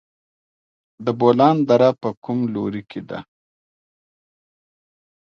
[1.05, 3.19] د بولان دره په کوم لوري کې ده؟